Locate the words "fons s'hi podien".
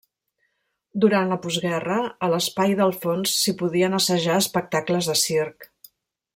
3.05-3.99